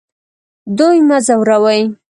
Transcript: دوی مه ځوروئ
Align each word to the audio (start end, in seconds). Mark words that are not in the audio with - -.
دوی 0.77 0.97
مه 1.07 1.17
ځوروئ 1.27 1.81